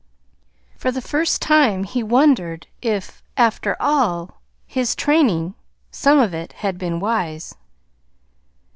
[0.77, 5.53] For the first time he wondered if, after all, his training
[5.91, 7.53] some of it had been wise.